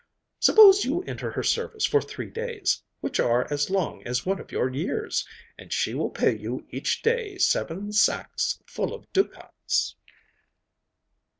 [0.39, 4.51] Suppose you enter her service for three days, which are as long as one of
[4.51, 5.27] your years,
[5.59, 9.95] and she will pay you each day seven sacks full of ducats.